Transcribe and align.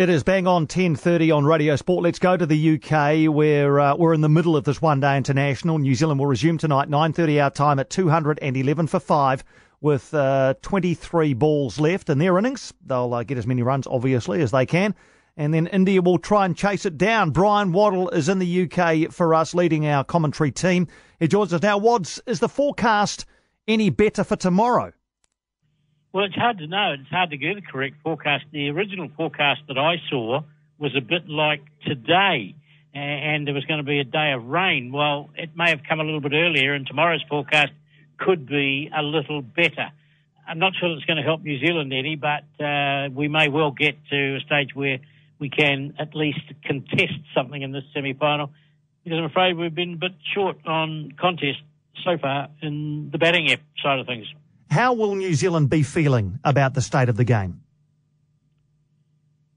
It 0.00 0.08
is 0.08 0.22
bang 0.22 0.46
on 0.46 0.66
10.30 0.66 1.36
on 1.36 1.44
Radio 1.44 1.76
Sport. 1.76 2.02
Let's 2.02 2.18
go 2.18 2.34
to 2.34 2.46
the 2.46 2.76
UK 2.76 3.30
where 3.30 3.78
uh, 3.78 3.96
we're 3.96 4.14
in 4.14 4.22
the 4.22 4.30
middle 4.30 4.56
of 4.56 4.64
this 4.64 4.80
one-day 4.80 5.14
international. 5.18 5.76
New 5.76 5.94
Zealand 5.94 6.18
will 6.18 6.26
resume 6.26 6.56
tonight, 6.56 6.88
9.30 6.88 7.42
our 7.42 7.50
time 7.50 7.78
at 7.78 7.90
211 7.90 8.86
for 8.86 8.98
5 8.98 9.44
with 9.82 10.14
uh, 10.14 10.54
23 10.62 11.34
balls 11.34 11.78
left 11.78 12.08
in 12.08 12.16
their 12.16 12.38
innings. 12.38 12.72
They'll 12.86 13.12
uh, 13.12 13.24
get 13.24 13.36
as 13.36 13.46
many 13.46 13.60
runs, 13.62 13.86
obviously, 13.86 14.40
as 14.40 14.52
they 14.52 14.64
can. 14.64 14.94
And 15.36 15.52
then 15.52 15.66
India 15.66 16.00
will 16.00 16.16
try 16.16 16.46
and 16.46 16.56
chase 16.56 16.86
it 16.86 16.96
down. 16.96 17.30
Bryan 17.30 17.70
Waddle 17.70 18.08
is 18.08 18.30
in 18.30 18.38
the 18.38 18.70
UK 18.70 19.12
for 19.12 19.34
us, 19.34 19.52
leading 19.52 19.86
our 19.86 20.02
commentary 20.02 20.50
team. 20.50 20.88
He 21.18 21.28
joins 21.28 21.52
us 21.52 21.60
now. 21.60 21.76
Wads, 21.76 22.22
is 22.26 22.40
the 22.40 22.48
forecast 22.48 23.26
any 23.68 23.90
better 23.90 24.24
for 24.24 24.36
tomorrow? 24.36 24.94
Well, 26.12 26.24
it's 26.24 26.34
hard 26.34 26.58
to 26.58 26.66
know. 26.66 26.96
It's 26.98 27.08
hard 27.08 27.30
to 27.30 27.36
get 27.36 27.56
a 27.56 27.60
correct 27.60 27.96
forecast. 28.02 28.44
The 28.50 28.68
original 28.70 29.08
forecast 29.16 29.60
that 29.68 29.78
I 29.78 29.96
saw 30.10 30.42
was 30.76 30.96
a 30.96 31.00
bit 31.00 31.28
like 31.28 31.62
today, 31.86 32.56
and 32.92 33.46
there 33.46 33.54
was 33.54 33.64
going 33.64 33.78
to 33.78 33.84
be 33.84 34.00
a 34.00 34.04
day 34.04 34.32
of 34.32 34.44
rain. 34.44 34.90
Well, 34.90 35.30
it 35.36 35.50
may 35.54 35.70
have 35.70 35.82
come 35.88 36.00
a 36.00 36.02
little 36.02 36.20
bit 36.20 36.32
earlier, 36.32 36.74
and 36.74 36.84
tomorrow's 36.84 37.22
forecast 37.28 37.70
could 38.18 38.48
be 38.48 38.90
a 38.92 39.02
little 39.02 39.40
better. 39.40 39.92
I'm 40.48 40.58
not 40.58 40.72
sure 40.74 40.90
it's 40.96 41.04
going 41.04 41.18
to 41.18 41.22
help 41.22 41.44
New 41.44 41.60
Zealand 41.64 41.92
any, 41.92 42.16
but 42.16 42.42
uh, 42.60 43.08
we 43.14 43.28
may 43.28 43.48
well 43.48 43.70
get 43.70 43.94
to 44.10 44.36
a 44.36 44.40
stage 44.40 44.74
where 44.74 44.98
we 45.38 45.48
can 45.48 45.94
at 46.00 46.16
least 46.16 46.40
contest 46.64 47.20
something 47.36 47.62
in 47.62 47.70
this 47.70 47.84
semi-final. 47.94 48.50
Because 49.04 49.16
I'm 49.16 49.26
afraid 49.26 49.56
we've 49.56 49.72
been 49.72 49.94
a 49.94 49.96
bit 49.96 50.14
short 50.34 50.56
on 50.66 51.12
contest 51.20 51.60
so 52.04 52.18
far 52.18 52.48
in 52.62 53.10
the 53.12 53.18
batting 53.18 53.46
side 53.80 54.00
of 54.00 54.06
things. 54.08 54.26
How 54.70 54.92
will 54.92 55.16
New 55.16 55.34
Zealand 55.34 55.68
be 55.68 55.82
feeling 55.82 56.38
about 56.44 56.74
the 56.74 56.80
state 56.80 57.08
of 57.08 57.16
the 57.16 57.24
game? 57.24 57.60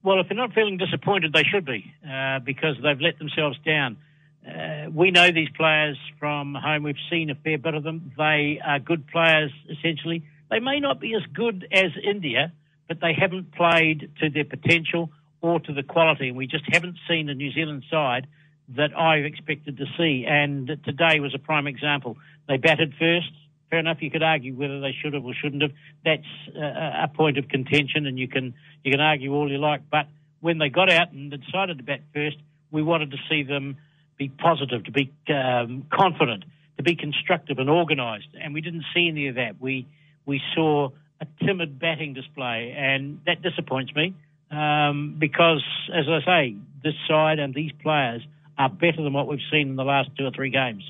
Well, 0.02 0.20
if 0.20 0.28
they're 0.28 0.36
not 0.36 0.54
feeling 0.54 0.78
disappointed, 0.78 1.32
they 1.32 1.44
should 1.44 1.66
be 1.66 1.94
uh, 2.06 2.40
because 2.40 2.76
they've 2.82 3.00
let 3.00 3.20
themselves 3.20 3.58
down. 3.64 3.98
Uh, 4.46 4.90
we 4.92 5.12
know 5.12 5.32
these 5.32 5.50
players 5.56 5.98
from 6.20 6.56
home. 6.56 6.84
We've 6.84 6.96
seen 7.12 7.30
a 7.30 7.36
fair 7.36 7.60
bit 7.60 7.76
of 7.76 7.84
them. 7.84 8.12
They 8.18 8.60
are 8.66 8.80
good 8.80 9.08
players, 9.08 9.52
essentially. 9.70 10.24
They 10.50 10.60
may 10.60 10.80
not 10.80 11.00
be 11.00 11.14
as 11.14 11.22
good 11.32 11.68
as 11.72 11.92
India, 12.04 12.52
but 12.88 13.00
they 13.00 13.14
haven't 13.14 13.54
played 13.54 14.12
to 14.20 14.30
their 14.30 14.44
potential 14.46 15.12
or 15.42 15.60
to 15.60 15.74
the 15.74 15.84
quality. 15.84 16.30
And 16.30 16.38
we 16.38 16.48
just 16.48 16.66
haven't 16.68 16.98
seen 17.08 17.28
the 17.28 17.36
New 17.36 17.54
Zealand 17.54 17.84
side 17.90 18.28
that 18.70 18.98
I 18.98 19.18
expected 19.18 19.78
to 19.78 19.86
see. 19.96 20.26
And 20.28 20.68
today 20.84 21.20
was 21.20 21.36
a 21.36 21.40
prime 21.40 21.68
example. 21.68 22.18
They 22.48 22.58
batted 22.58 22.96
first 23.00 23.32
fair 23.74 23.80
enough. 23.80 23.98
You 24.02 24.12
could 24.12 24.22
argue 24.22 24.54
whether 24.54 24.80
they 24.80 24.94
should 25.02 25.14
have 25.14 25.26
or 25.26 25.34
shouldn't 25.34 25.64
have. 25.64 25.72
That's 26.06 26.22
a, 26.56 27.06
a 27.06 27.08
point 27.08 27.40
of 27.40 27.48
contention, 27.48 28.06
and 28.06 28.20
you 28.20 28.28
can 28.28 28.54
you 28.84 28.92
can 28.92 29.02
argue 29.02 29.34
all 29.34 29.52
you 29.52 29.58
like. 29.58 29.82
But 29.90 30.06
when 30.42 30.60
they 30.60 30.70
got 30.70 30.92
out 30.92 31.12
and 31.12 31.32
decided 31.32 31.80
to 31.80 31.84
bat 31.84 32.02
first, 32.14 32.38
we 32.70 32.84
wanted 32.84 33.10
to 33.12 33.18
see 33.28 33.42
them 33.42 33.78
be 34.16 34.30
positive, 34.30 34.84
to 34.84 34.92
be 34.92 35.12
um, 35.30 35.88
confident, 35.92 36.44
to 36.78 36.84
be 36.84 36.96
constructive 36.96 37.58
and 37.58 37.68
organised, 37.68 38.28
and 38.40 38.54
we 38.54 38.62
didn't 38.62 38.86
see 38.94 39.08
any 39.08 39.28
of 39.28 39.36
that. 39.36 39.60
We 39.60 39.88
we 40.28 40.40
saw 40.54 40.90
a 41.20 41.26
timid 41.44 41.80
batting 41.80 42.14
display, 42.14 42.76
and 42.78 43.22
that 43.26 43.42
disappoints 43.42 43.92
me 43.96 44.14
um, 44.52 45.16
because, 45.18 45.64
as 45.92 46.06
I 46.08 46.20
say, 46.24 46.56
this 46.84 46.94
side 47.08 47.40
and 47.40 47.56
these 47.56 47.72
players 47.82 48.22
are 48.56 48.70
better 48.70 49.02
than 49.02 49.14
what 49.14 49.28
we've 49.28 49.40
seen 49.52 49.70
in 49.70 49.76
the 49.78 49.84
last 49.84 50.12
two 50.16 50.26
or 50.28 50.32
three 50.32 50.52
games. 50.52 50.84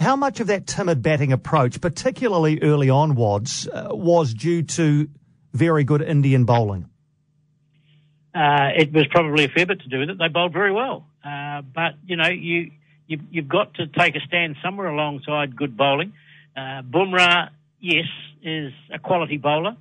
How 0.00 0.16
much 0.16 0.40
of 0.40 0.48
that 0.48 0.66
timid 0.66 1.02
batting 1.02 1.32
approach, 1.32 1.80
particularly 1.80 2.60
early 2.62 2.90
on, 2.90 3.14
Wads, 3.14 3.68
uh, 3.68 3.88
was 3.90 4.34
due 4.34 4.62
to 4.62 5.08
very 5.52 5.84
good 5.84 6.02
Indian 6.02 6.44
bowling? 6.44 6.88
Uh, 8.34 8.70
it 8.76 8.92
was 8.92 9.06
probably 9.10 9.44
a 9.44 9.48
fair 9.48 9.64
bit 9.64 9.80
to 9.80 9.88
do 9.88 10.00
with 10.00 10.10
it. 10.10 10.18
They 10.18 10.28
bowled 10.28 10.52
very 10.52 10.72
well, 10.72 11.06
uh, 11.24 11.62
but 11.62 11.94
you 12.04 12.16
know 12.16 12.28
you 12.28 12.72
you've, 13.06 13.20
you've, 13.30 13.48
got 13.48 13.74
to 13.74 13.86
take 13.86 14.16
a 14.16 14.20
stand 14.26 14.56
somewhere 14.62 14.88
alongside 14.88 15.54
good 15.54 15.76
bowling. 15.76 16.12
Uh, 16.56 16.82
Bumrah, 16.82 17.50
yes, 17.78 18.06
is 18.42 18.72
a 18.92 18.98
quality 18.98 19.36
bowler, 19.36 19.76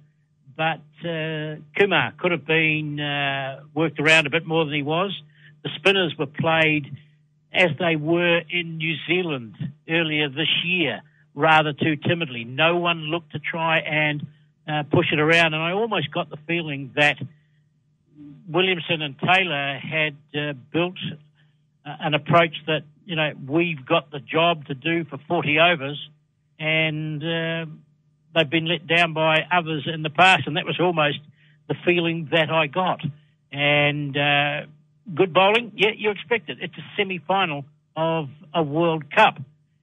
but 0.56 0.82
uh, 1.04 1.56
Kumar 1.76 2.14
could 2.20 2.32
have 2.32 2.46
been 2.46 3.00
uh, 3.00 3.62
worked 3.74 4.00
around 4.00 4.28
a 4.28 4.30
bit 4.30 4.46
more 4.46 4.66
than 4.66 4.74
he 4.76 4.84
was. 4.84 5.20
The 5.64 5.70
spinners 5.78 6.14
were 6.20 6.28
played 6.28 6.96
as 7.54 7.70
they 7.80 7.96
were 7.96 8.42
in 8.50 8.78
New 8.78 8.96
Zealand 9.08 9.56
earlier 9.88 10.30
this 10.30 10.50
year, 10.66 11.02
rather 11.36 11.74
too 11.74 11.96
timidly. 11.96 12.44
No 12.44 12.78
one 12.78 13.12
looked 13.12 13.34
to 13.34 13.40
try 13.40 13.80
and 13.80 14.26
uh, 14.68 14.84
push 14.92 15.08
it 15.12 15.20
around, 15.20 15.54
and 15.54 15.62
I 15.62 15.72
almost 15.74 16.12
got 16.12 16.30
the 16.30 16.38
feeling 16.48 16.92
that 16.96 17.18
Williamson 18.48 19.02
and 19.02 19.16
Taylor 19.20 19.80
had 19.80 20.16
uh, 20.36 20.54
built 20.72 20.98
uh, 21.86 21.96
an 22.00 22.14
approach 22.14 22.56
that 22.68 22.84
you 23.06 23.16
know 23.16 23.34
we've 23.48 23.86
got 23.86 24.12
the 24.12 24.20
job 24.20 24.66
to 24.68 24.74
do 24.74 25.06
for 25.06 25.20
40 25.28 25.60
overs, 25.60 26.10
and 26.60 27.24
uh, 27.24 27.66
they've 28.36 28.50
been 28.50 28.66
let 28.66 28.88
down 28.88 29.14
by 29.14 29.46
others 29.52 29.88
in 29.92 30.02
the 30.02 30.10
past, 30.10 30.48
and 30.48 30.58
that 30.58 30.66
was 30.66 30.80
almost 30.80 31.20
the 31.68 31.76
feeling 31.86 32.30
that 32.32 32.50
I 32.50 32.68
got. 32.68 33.02
And 33.52 34.18
uh, 34.18 34.62
good 35.14 35.34
bowling, 35.34 35.72
yeah, 35.76 35.92
you 35.96 36.12
expect 36.12 36.50
it. 36.50 36.58
It's 36.62 36.78
a 36.78 36.86
semi-final 36.98 37.66
of 37.96 38.30
a 38.54 38.64
World 38.64 39.12
Cup, 39.12 39.40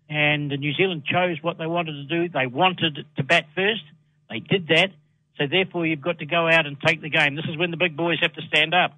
and 0.09 0.49
New 0.49 0.75
Zealand 0.75 1.05
chose 1.05 1.39
what 1.43 1.59
they 1.59 1.67
wanted 1.67 1.93
to 1.93 2.05
do. 2.05 2.29
They 2.29 2.47
wanted 2.47 3.07
to 3.17 3.23
bat 3.23 3.47
first. 3.55 3.83
They 4.29 4.41
did 4.41 4.69
that. 4.69 4.91
So 5.39 5.47
therefore, 5.47 5.87
you've 5.87 6.03
got 6.03 6.19
to 6.19 6.27
go 6.27 6.49
out 6.49 6.67
and 6.67 6.77
take 6.81 7.01
the 7.01 7.09
game. 7.09 7.35
This 7.35 7.47
is 7.49 7.57
when 7.57 7.71
the 7.71 7.77
big 7.77 7.97
boys 7.97 8.19
have 8.21 8.33
to 8.35 8.43
stand 8.43 8.75
up, 8.75 8.93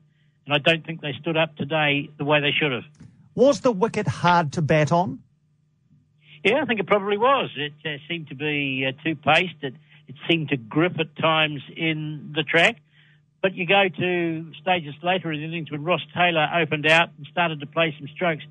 and 0.47 0.55
I 0.55 0.59
don't 0.59 0.85
think 0.85 1.01
they 1.01 1.13
stood 1.21 1.37
up 1.37 1.57
today 1.57 2.11
the 2.19 2.25
way 2.25 2.41
they 2.41 2.53
should 2.53 2.73
have. 2.73 2.85
Was 3.35 3.61
the 3.61 3.73
wicket 3.73 4.09
hard 4.09 4.53
to 4.55 4.63
bat 4.63 4.93
on? 4.93 5.21
Yeah, 6.45 6.61
I 6.61 6.65
think 6.65 6.81
it 6.81 6.87
probably 6.87 7.17
was. 7.17 7.51
It 7.57 7.73
uh, 7.85 7.99
seemed 8.09 8.29
to 8.29 8.35
be 8.35 8.87
uh, 8.87 9.01
too 9.05 9.15
paced. 9.15 9.63
It, 9.63 9.75
it 10.09 10.17
seemed 10.29 10.49
to 10.49 10.57
grip 10.57 10.99
at 10.99 11.15
times 11.17 11.63
in 11.77 12.33
the 12.35 12.43
track. 12.43 12.79
But 13.43 13.55
you 13.57 13.67
go 13.67 13.89
to 13.89 14.53
stages 14.63 14.95
later 15.03 15.33
in 15.33 15.41
the 15.41 15.47
innings 15.47 15.71
when 15.71 15.83
Ross 15.83 16.01
Taylor 16.15 16.47
opened 16.63 16.87
out 16.87 17.11
and 17.19 17.27
started 17.27 17.59
to 17.61 17.67
play 17.67 17.95
some 17.99 18.09
strokes. 18.15 18.45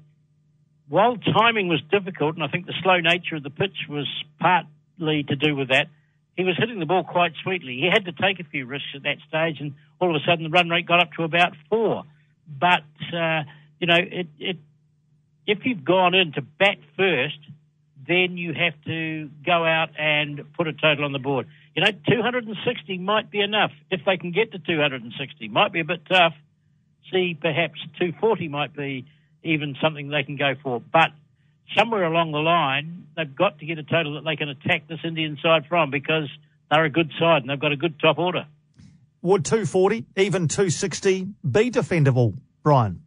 While 0.90 1.16
timing 1.16 1.70
was 1.70 1.82
difficult, 1.90 2.36
and 2.36 2.44
I 2.44 2.50
think 2.50 2.66
the 2.66 2.74
slow 2.84 3.00
nature 3.00 3.38
of 3.38 3.44
the 3.44 3.50
pitch 3.50 3.88
was 3.88 4.06
partly 4.40 5.24
to 5.24 5.36
do 5.38 5.56
with 5.56 5.70
that, 5.70 5.88
he 6.36 6.44
was 6.44 6.58
hitting 6.58 6.80
the 6.80 6.86
ball 6.86 7.06
quite 7.06 7.32
sweetly. 7.42 7.78
He 7.80 7.90
had 7.90 8.04
to 8.06 8.12
take 8.12 8.42
a 8.42 8.44
few 8.44 8.66
risks 8.66 8.90
at 8.94 9.04
that 9.04 9.18
stage, 9.30 9.62
and 9.62 9.76
all 10.00 10.14
of 10.14 10.22
a 10.22 10.26
sudden 10.26 10.44
the 10.44 10.50
run 10.50 10.68
rate 10.68 10.86
got 10.86 11.02
up 11.02 11.14
to 11.14 11.24
about 11.24 11.54
four. 11.70 12.04
But, 12.60 12.84
uh, 13.14 13.44
you 13.80 13.88
know, 13.88 13.98
it, 13.98 14.28
it, 14.40 14.58
if 15.48 15.60
you've 15.66 15.86
gone 15.86 16.14
in 16.14 16.34
to 16.34 16.42
bat 16.42 16.78
first, 16.98 17.40
then 18.08 18.38
you 18.38 18.54
have 18.54 18.74
to 18.86 19.30
go 19.46 19.64
out 19.64 19.90
and 19.98 20.42
put 20.54 20.68
a 20.68 20.74
total 20.74 21.06
on 21.06 21.14
the 21.14 21.20
board. 21.20 21.48
You 21.76 21.84
know, 21.84 21.92
260 22.10 22.98
might 22.98 23.32
be 23.32 23.40
enough 23.40 23.72
if 23.90 24.02
they 24.06 24.18
can 24.18 24.32
get 24.32 24.52
to 24.52 24.60
260. 24.60 25.48
Might 25.48 25.72
be 25.72 25.80
a 25.80 25.86
bit 25.86 26.02
tough. 26.08 26.34
See, 27.12 27.38
perhaps 27.40 27.80
240 28.00 28.48
might 28.50 28.76
be 28.76 29.06
even 29.44 29.76
something 29.82 30.10
they 30.10 30.24
can 30.24 30.36
go 30.36 30.54
for. 30.62 30.82
But 30.82 31.12
somewhere 31.78 32.04
along 32.04 32.32
the 32.32 32.40
line, 32.40 33.08
they've 33.16 33.36
got 33.36 33.60
to 33.60 33.66
get 33.66 33.78
a 33.78 33.84
total 33.84 34.16
that 34.16 34.26
they 34.26 34.36
can 34.36 34.50
attack 34.50 34.88
this 34.88 35.00
Indian 35.04 35.38
side 35.42 35.66
from 35.68 35.92
because 35.92 36.30
they're 36.70 36.86
a 36.86 36.90
good 36.90 37.12
side 37.20 37.42
and 37.42 37.50
they've 37.50 37.60
got 37.60 37.72
a 37.72 37.78
good 37.78 38.00
top 38.00 38.18
order. 38.18 38.46
Would 39.22 39.46
240, 39.46 40.06
even 40.18 40.48
260 40.48 41.28
be 41.50 41.72
defendable, 41.72 42.34
Bryan? 42.64 43.04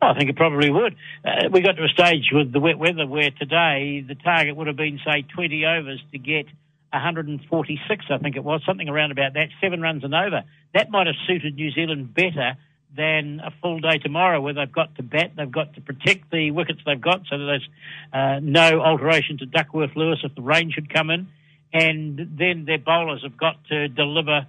I 0.00 0.14
think 0.14 0.30
it 0.30 0.36
probably 0.36 0.70
would. 0.70 0.96
Uh, 1.24 1.48
we 1.50 1.60
got 1.60 1.72
to 1.72 1.84
a 1.84 1.88
stage 1.88 2.30
with 2.32 2.52
the 2.52 2.60
wet 2.60 2.78
weather 2.78 3.06
where 3.06 3.30
today 3.30 4.02
the 4.06 4.14
target 4.14 4.56
would 4.56 4.66
have 4.66 4.76
been, 4.76 4.98
say, 5.04 5.22
20 5.34 5.66
overs 5.66 6.02
to 6.12 6.18
get 6.18 6.46
146, 6.92 8.04
I 8.10 8.18
think 8.18 8.36
it 8.36 8.44
was, 8.44 8.62
something 8.66 8.88
around 8.88 9.12
about 9.12 9.34
that, 9.34 9.48
seven 9.60 9.80
runs 9.80 10.04
and 10.04 10.14
over. 10.14 10.42
That 10.74 10.90
might 10.90 11.06
have 11.06 11.16
suited 11.26 11.54
New 11.54 11.70
Zealand 11.70 12.14
better 12.14 12.56
than 12.96 13.40
a 13.40 13.52
full 13.62 13.78
day 13.80 13.98
tomorrow 13.98 14.40
where 14.40 14.54
they've 14.54 14.70
got 14.70 14.96
to 14.96 15.02
bat, 15.02 15.32
they've 15.36 15.50
got 15.50 15.74
to 15.74 15.80
protect 15.80 16.30
the 16.30 16.50
wickets 16.50 16.80
they've 16.84 17.00
got 17.00 17.22
so 17.30 17.38
that 17.38 17.44
there's 17.44 17.68
uh, 18.12 18.40
no 18.42 18.80
alteration 18.80 19.38
to 19.38 19.46
Duckworth 19.46 19.94
Lewis 19.94 20.18
if 20.24 20.34
the 20.34 20.42
rain 20.42 20.72
should 20.72 20.92
come 20.92 21.10
in. 21.10 21.28
And 21.72 22.36
then 22.36 22.64
their 22.64 22.78
bowlers 22.78 23.22
have 23.22 23.36
got 23.36 23.62
to 23.68 23.86
deliver 23.86 24.46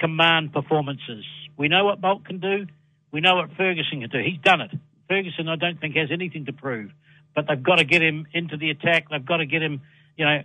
command 0.00 0.52
performances. 0.52 1.24
We 1.56 1.68
know 1.68 1.84
what 1.84 2.00
Boult 2.00 2.24
can 2.24 2.40
do. 2.40 2.66
We 3.12 3.20
know 3.20 3.36
what 3.36 3.50
Ferguson 3.56 4.00
can 4.00 4.10
do. 4.10 4.18
He's 4.18 4.40
done 4.40 4.60
it. 4.60 4.72
Ferguson, 5.08 5.48
I 5.48 5.54
don't 5.54 5.80
think, 5.80 5.94
has 5.94 6.08
anything 6.10 6.46
to 6.46 6.52
prove. 6.52 6.90
But 7.36 7.46
they've 7.48 7.62
got 7.62 7.76
to 7.76 7.84
get 7.84 8.02
him 8.02 8.26
into 8.32 8.56
the 8.56 8.70
attack. 8.70 9.06
They've 9.08 9.24
got 9.24 9.36
to 9.36 9.46
get 9.46 9.62
him, 9.62 9.82
you 10.16 10.24
know, 10.24 10.42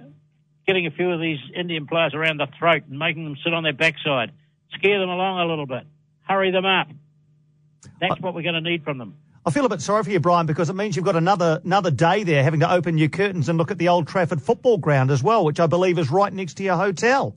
getting 0.69 0.85
a 0.85 0.91
few 0.91 1.11
of 1.11 1.19
these 1.19 1.39
Indian 1.55 1.87
players 1.87 2.13
around 2.13 2.37
the 2.37 2.45
throat 2.59 2.83
and 2.87 2.99
making 2.99 3.23
them 3.23 3.35
sit 3.43 3.55
on 3.55 3.63
their 3.63 3.73
backside. 3.73 4.31
Scare 4.75 4.99
them 4.99 5.09
along 5.09 5.39
a 5.39 5.45
little 5.45 5.65
bit. 5.65 5.81
Hurry 6.21 6.51
them 6.51 6.63
up. 6.63 6.89
That's 7.99 8.21
what 8.21 8.35
we're 8.35 8.43
going 8.43 8.53
to 8.53 8.61
need 8.61 8.83
from 8.83 8.99
them. 8.99 9.15
I 9.43 9.49
feel 9.49 9.65
a 9.65 9.69
bit 9.69 9.81
sorry 9.81 10.03
for 10.03 10.11
you, 10.11 10.19
Bryan, 10.19 10.45
because 10.45 10.69
it 10.69 10.75
means 10.75 10.95
you've 10.95 11.05
got 11.05 11.15
another 11.15 11.59
another 11.63 11.89
day 11.89 12.23
there 12.23 12.43
having 12.43 12.59
to 12.59 12.71
open 12.71 12.99
your 12.99 13.09
curtains 13.09 13.49
and 13.49 13.57
look 13.57 13.71
at 13.71 13.79
the 13.79 13.87
Old 13.87 14.07
Trafford 14.07 14.43
football 14.43 14.77
ground 14.77 15.09
as 15.09 15.23
well, 15.23 15.43
which 15.43 15.59
I 15.59 15.65
believe 15.65 15.97
is 15.97 16.11
right 16.11 16.31
next 16.31 16.57
to 16.57 16.63
your 16.63 16.75
hotel. 16.75 17.35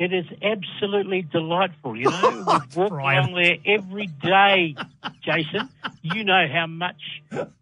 It 0.00 0.14
is 0.14 0.24
absolutely 0.40 1.20
delightful. 1.30 1.94
You 1.94 2.08
know, 2.08 2.30
we 2.30 2.42
walk 2.42 2.74
along 2.74 3.34
there 3.34 3.58
every 3.66 4.06
day, 4.06 4.74
Jason. 5.22 5.68
You 6.00 6.24
know 6.24 6.46
how 6.50 6.66
much 6.66 7.02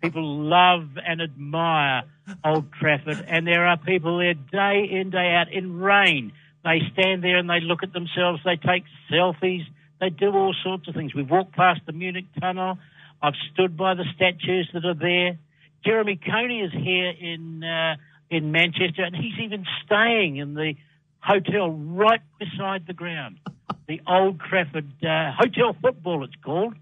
people 0.00 0.44
love 0.44 0.88
and 1.05 1.20
admire 1.20 2.05
Old 2.44 2.73
Trafford, 2.73 3.25
and 3.26 3.44
there 3.44 3.67
are 3.67 3.76
people 3.76 4.19
there 4.19 4.35
day 4.35 4.88
in, 4.88 5.11
day 5.11 5.35
out 5.35 5.52
in 5.52 5.81
rain. 5.81 6.32
They 6.62 6.81
stand 6.93 7.25
there 7.25 7.38
and 7.38 7.50
they 7.50 7.58
look 7.58 7.82
at 7.82 7.93
themselves. 7.93 8.41
They 8.44 8.55
take 8.55 8.84
selfies. 9.11 9.67
They 10.00 10.11
do 10.11 10.31
all 10.31 10.55
sorts 10.62 10.87
of 10.87 10.94
things. 10.94 11.12
We've 11.17 11.29
walked 11.29 11.56
past 11.56 11.81
the 11.87 11.93
Munich 11.93 12.26
Tunnel. 12.41 12.79
I've 13.20 13.34
stood 13.52 13.76
by 13.76 13.94
the 13.94 14.05
statues 14.14 14.70
that 14.75 14.84
are 14.84 14.94
there. 14.94 15.38
Jeremy 15.84 16.20
Coney 16.25 16.61
is 16.61 16.73
here 16.73 17.08
in 17.08 17.64
uh, 17.64 17.96
in 18.31 18.52
Manchester, 18.52 19.02
and 19.02 19.17
he's 19.17 19.41
even 19.41 19.67
staying 19.84 20.37
in 20.37 20.55
the 20.55 20.75
hotel 21.20 21.70
right 21.70 22.20
beside 22.38 22.87
the 22.87 22.93
ground. 22.93 23.38
The 23.87 24.00
Old 24.06 24.41
Trafford 24.41 24.93
uh, 25.05 25.32
Hotel 25.32 25.75
Football, 25.81 26.25
it's 26.25 26.35
called. 26.44 26.75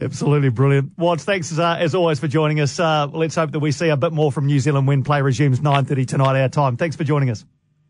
Absolutely 0.00 0.50
brilliant. 0.50 0.92
Wads, 0.98 1.24
thanks 1.24 1.58
uh, 1.58 1.76
as 1.78 1.94
always 1.94 2.20
for 2.20 2.28
joining 2.28 2.60
us. 2.60 2.78
Uh, 2.78 3.06
let's 3.06 3.34
hope 3.34 3.52
that 3.52 3.60
we 3.60 3.72
see 3.72 3.88
a 3.88 3.96
bit 3.96 4.12
more 4.12 4.30
from 4.30 4.46
New 4.46 4.60
Zealand 4.60 4.86
when 4.86 5.02
play 5.02 5.22
resumes 5.22 5.60
9.30 5.60 6.06
tonight 6.06 6.40
our 6.40 6.48
time. 6.48 6.76
Thanks 6.76 6.96
for 6.96 7.04
joining 7.04 7.30
us. 7.30 7.44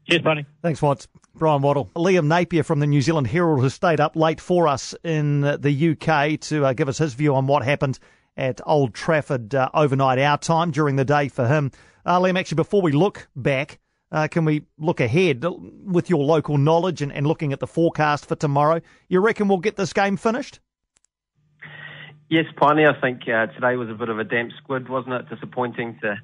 Cheers, 0.08 0.22
buddy. 0.22 0.46
Thanks, 0.62 0.80
Wads. 0.80 1.08
Bryan 1.34 1.62
Waddle. 1.62 1.90
Liam 1.96 2.26
Napier 2.26 2.62
from 2.62 2.78
the 2.78 2.86
New 2.86 3.02
Zealand 3.02 3.26
Herald 3.26 3.62
has 3.62 3.74
stayed 3.74 4.00
up 4.00 4.14
late 4.14 4.40
for 4.40 4.68
us 4.68 4.94
in 5.02 5.40
the 5.40 5.96
UK 5.96 6.40
to 6.42 6.64
uh, 6.64 6.72
give 6.72 6.88
us 6.88 6.98
his 6.98 7.14
view 7.14 7.34
on 7.34 7.46
what 7.46 7.64
happened 7.64 7.98
at 8.36 8.60
Old 8.64 8.94
Trafford 8.94 9.54
uh, 9.54 9.68
overnight 9.74 10.18
our 10.18 10.38
time 10.38 10.70
during 10.70 10.96
the 10.96 11.04
day 11.04 11.28
for 11.28 11.48
him. 11.48 11.72
Uh, 12.04 12.20
Liam, 12.20 12.38
actually, 12.38 12.56
before 12.56 12.82
we 12.82 12.92
look 12.92 13.28
back, 13.34 13.80
uh, 14.12 14.28
can 14.28 14.44
we 14.44 14.62
look 14.78 15.00
ahead 15.00 15.44
with 15.84 16.08
your 16.08 16.24
local 16.24 16.58
knowledge 16.58 17.02
and, 17.02 17.12
and 17.12 17.26
looking 17.26 17.52
at 17.52 17.60
the 17.60 17.66
forecast 17.66 18.26
for 18.26 18.36
tomorrow? 18.36 18.80
You 19.08 19.20
reckon 19.20 19.48
we'll 19.48 19.58
get 19.58 19.76
this 19.76 19.92
game 19.92 20.16
finished? 20.16 20.60
Yes, 22.28 22.46
Piney, 22.56 22.86
I 22.86 23.00
think 23.00 23.22
uh, 23.28 23.46
today 23.46 23.76
was 23.76 23.88
a 23.88 23.94
bit 23.94 24.08
of 24.08 24.18
a 24.18 24.24
damp 24.24 24.52
squid, 24.58 24.88
wasn't 24.88 25.14
it? 25.14 25.28
Disappointing 25.28 25.98
to 26.02 26.16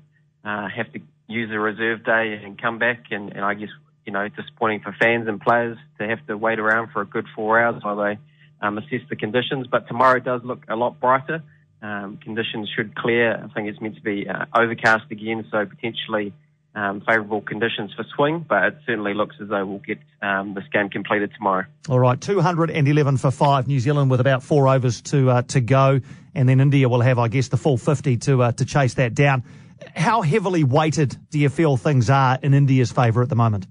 uh, 0.45 0.69
have 0.69 0.93
to 0.93 1.01
use 1.29 1.51
a 1.53 1.59
reserve 1.59 2.05
day 2.05 2.41
and 2.45 2.61
come 2.61 2.79
back, 2.79 3.05
and, 3.11 3.31
and 3.33 3.45
I 3.45 3.55
guess 3.55 3.69
you 4.05 4.13
know 4.13 4.29
disappointing 4.29 4.81
for 4.81 4.95
fans 5.01 5.29
and 5.29 5.41
players 5.41 5.79
to 6.01 6.09
have 6.09 6.25
to 6.27 6.37
wait 6.37 6.59
around 6.59 6.91
for 6.93 7.03
a 7.03 7.07
good 7.07 7.27
four 7.37 7.61
hours 7.61 7.83
while 7.85 7.97
they 7.97 8.19
um, 8.61 8.79
assess 8.79 9.01
the 9.09 9.17
conditions. 9.17 9.69
But 9.69 9.87
tomorrow 9.87 10.19
does 10.19 10.43
look 10.43 10.65
a 10.69 10.75
lot 10.75 10.99
brighter. 10.99 11.43
Um, 11.83 12.19
conditions 12.23 12.69
should 12.75 12.97
clear. 12.97 13.35
I 13.37 13.53
think 13.55 13.69
it's 13.69 13.81
meant 13.81 13.95
to 13.97 14.03
be 14.03 14.29
uh, 14.29 14.47
overcast 14.55 15.05
again, 15.11 15.47
so 15.51 15.65
potentially 15.67 16.33
um, 16.75 17.01
favourable 17.01 17.41
conditions 17.41 17.93
for 17.95 18.05
swing. 18.15 18.45
But 18.49 18.65
it 18.65 18.79
certainly 18.87 19.15
looks 19.15 19.37
as 19.41 19.49
though 19.49 19.65
we'll 19.65 19.79
get 19.79 19.99
um, 20.21 20.55
this 20.55 20.65
game 20.73 20.89
completed 20.89 21.33
tomorrow. 21.37 21.65
All 21.89 21.99
right, 21.99 22.21
211 22.21 23.17
for 23.19 23.31
five. 23.31 23.67
New 23.67 23.81
Zealand 23.81 24.11
with 24.11 24.21
about 24.21 24.43
four 24.43 24.69
overs 24.69 25.03
to 25.03 25.31
uh, 25.31 25.43
to 25.43 25.61
go, 25.61 26.01
and 26.35 26.49
then 26.49 26.61
India 26.61 26.89
will 26.89 27.01
have, 27.01 27.19
I 27.19 27.29
guess, 27.29 27.49
the 27.49 27.57
full 27.57 27.77
50 27.77 28.17
to 28.19 28.43
uh, 28.43 28.53
to 28.53 28.65
chase 28.65 28.95
that 28.95 29.15
down. 29.15 29.45
How 29.95 30.23
heavily 30.23 30.65
weighted 30.65 31.17
do 31.31 31.39
you 31.39 31.49
feel 31.49 31.77
things 31.77 32.09
are 32.09 32.39
in 32.43 32.55
India's 32.55 32.93
favour 32.93 33.23
at 33.23 33.29
the 33.29 33.37
moment? 33.37 33.67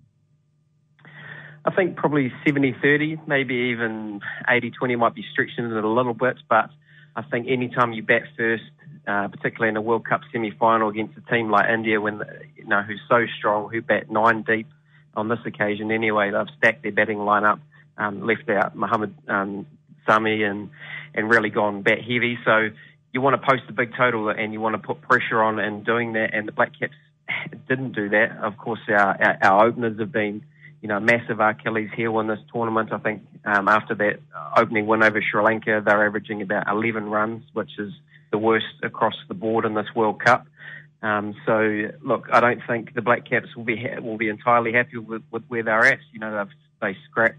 I 1.64 1.72
think 1.72 1.96
probably 1.96 2.34
70-30, 2.46 3.28
maybe 3.28 3.54
even 3.72 4.20
80-20 4.50 4.98
might 4.98 5.14
be 5.14 5.24
stretching 5.32 5.66
it 5.66 5.84
a 5.84 5.88
little 5.88 6.16
bit, 6.16 6.38
but 6.50 6.72
I 7.16 7.22
think 7.24 7.48
any 7.50 7.70
time 7.70 7.94
you 7.94 8.04
bat 8.04 8.24
first, 8.38 8.64
uh, 9.08 9.28
particularly 9.28 9.70
in 9.70 9.78
a 9.78 9.82
World 9.82 10.06
Cup 10.08 10.22
semi-final 10.32 10.90
against 10.90 11.18
a 11.18 11.32
team 11.32 11.50
like 11.50 11.70
India, 11.70 12.00
when 12.00 12.22
you 12.56 12.66
know 12.66 12.82
who's 12.82 13.02
so 13.10 13.26
strong, 13.38 13.70
who 13.70 13.82
bat 13.82 14.10
nine 14.10 14.44
deep 14.44 14.68
on 15.16 15.28
this 15.28 15.40
occasion 15.46 15.92
anyway, 15.92 16.32
they've 16.32 16.56
stacked 16.58 16.84
their 16.84 16.92
batting 16.92 17.18
lineup, 17.18 17.60
um, 17.98 18.26
left 18.26 18.50
out 18.50 18.76
Mohammad 18.76 19.14
um, 19.28 19.66
Shami 20.08 20.50
and 20.50 20.70
and 21.14 21.30
really 21.30 21.50
gone 21.50 21.82
bat 21.82 22.00
heavy. 22.00 22.38
So 22.46 22.70
you 23.14 23.22
want 23.22 23.40
to 23.40 23.46
post 23.46 23.64
a 23.70 23.74
big 23.74 23.96
total 23.96 24.30
and 24.30 24.54
you 24.54 24.62
want 24.62 24.76
to 24.76 24.88
put 24.88 25.02
pressure 25.02 25.42
on 25.44 25.60
in 25.60 25.84
doing 25.84 26.14
that, 26.14 26.34
and 26.34 26.48
the 26.48 26.54
Black 26.54 26.72
Caps 26.80 26.96
didn't 27.68 27.94
do 27.94 28.10
that. 28.10 28.38
Of 28.42 28.58
course, 28.58 28.80
our 28.88 29.18
our, 29.22 29.38
our 29.42 29.66
openers 29.68 30.00
have 30.00 30.12
been 30.12 30.44
you 30.82 30.88
know, 30.88 31.00
massive 31.00 31.40
Achilles 31.40 31.90
heel 31.96 32.20
in 32.20 32.28
this 32.28 32.40
tournament. 32.52 32.92
I 32.92 32.98
think 32.98 33.24
um, 33.46 33.68
after 33.68 33.94
that 33.96 34.20
opening 34.58 34.88
win 34.88 35.04
over 35.04 35.22
Sri 35.22 35.42
Lanka, 35.42 35.82
they're 35.86 36.06
averaging 36.06 36.42
about 36.42 36.68
11 36.68 37.06
runs, 37.06 37.44
which 37.54 37.78
is 37.78 37.94
the 38.32 38.38
worst 38.38 38.66
across 38.82 39.16
the 39.28 39.34
board 39.34 39.66
in 39.66 39.76
this 39.76 39.88
World 39.96 40.20
Cup. 40.24 40.48
Um, 41.04 41.36
so, 41.46 41.90
look, 42.04 42.28
I 42.32 42.40
don't 42.40 42.62
think 42.68 42.94
the 42.94 43.02
Black 43.02 43.28
Caps 43.28 43.56
will 43.56 43.64
be 43.64 43.78
ha- 43.78 44.02
will 44.02 44.18
be 44.18 44.30
entirely 44.30 44.74
happy 44.74 44.98
with, 44.98 45.24
with 45.32 45.44
where 45.48 45.64
they're 45.64 45.86
at. 45.86 46.00
You 46.14 46.20
know, 46.20 46.36
they've 46.38 46.56
they 46.82 46.98
scrapped 47.10 47.38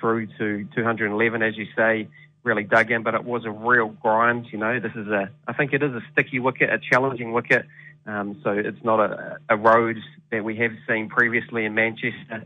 through 0.00 0.26
to 0.38 0.66
211, 0.74 1.42
as 1.42 1.56
you 1.56 1.66
say, 1.74 2.08
really 2.42 2.64
dug 2.64 2.90
in, 2.90 3.02
but 3.02 3.14
it 3.14 3.24
was 3.24 3.44
a 3.44 3.50
real 3.50 3.88
grind. 3.88 4.46
You 4.50 4.58
know, 4.58 4.80
this 4.80 4.92
is 4.94 5.08
a 5.08 5.30
I 5.46 5.52
think 5.52 5.72
it 5.72 5.82
is 5.82 5.92
a 5.92 6.02
sticky 6.12 6.40
wicket, 6.40 6.70
a 6.70 6.78
challenging 6.78 7.32
wicket. 7.32 7.66
Um, 8.06 8.40
so 8.44 8.50
it's 8.50 8.82
not 8.84 9.00
a, 9.00 9.38
a 9.48 9.56
road 9.56 9.98
that 10.30 10.44
we 10.44 10.56
have 10.56 10.72
seen 10.88 11.08
previously 11.08 11.64
in 11.64 11.74
Manchester 11.74 12.44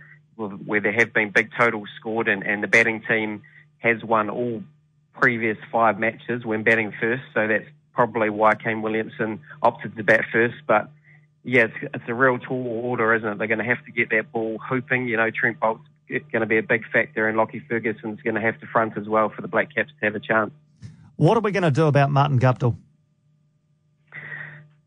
where 0.49 0.81
there 0.81 0.93
have 0.93 1.13
been 1.13 1.31
big 1.31 1.51
totals 1.59 1.89
scored 1.99 2.29
and, 2.29 2.43
and 2.43 2.63
the 2.63 2.69
batting 2.69 3.03
team 3.03 3.43
has 3.79 4.03
won 4.03 4.31
all 4.31 4.63
previous 5.15 5.59
five 5.71 5.99
matches 5.99 6.45
when 6.45 6.63
batting 6.63 6.93
first. 7.01 7.23
So 7.35 7.47
that's 7.47 7.69
probably 7.93 8.31
why 8.31 8.55
Kane 8.55 8.83
Williamson 8.83 9.41
opted 9.63 9.97
to 9.97 10.05
bat 10.05 10.25
first. 10.33 10.57
But 10.67 10.91
yeah, 11.45 11.65
it's, 11.65 11.95
it's 11.95 12.05
a 12.09 12.15
real 12.15 12.39
tall 12.39 12.67
order, 12.85 13.15
isn't 13.15 13.29
it? 13.29 13.39
They're 13.39 13.47
going 13.47 13.59
to 13.59 13.65
have 13.65 13.85
to 13.85 13.93
get 13.93 14.11
that 14.11 14.33
ball 14.33 14.59
hooping. 14.59 15.09
You 15.09 15.17
know, 15.17 15.31
Trent 15.31 15.61
Boult's 15.61 15.85
going 16.09 16.41
to 16.41 16.47
be 16.47 16.59
a 16.59 16.63
big 16.63 16.83
factor, 16.91 17.29
and 17.29 17.37
Lockie 17.37 17.63
Ferguson's 17.69 18.21
going 18.23 18.35
to 18.35 18.41
have 18.41 18.59
to 18.61 18.67
front 18.67 18.97
as 18.97 19.09
well 19.09 19.31
for 19.31 19.43
the 19.43 19.49
Black 19.49 19.75
Caps 19.75 19.91
to 20.01 20.07
have 20.07 20.15
a 20.15 20.21
chance. 20.21 20.51
What 21.17 21.37
are 21.37 21.41
we 21.41 21.53
going 21.53 21.63
to 21.63 21.71
do 21.71 21.87
about 21.87 22.11
Martin 22.11 22.39
Guptill? 22.39 22.77